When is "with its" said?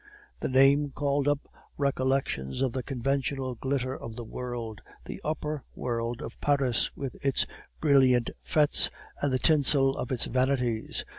6.95-7.45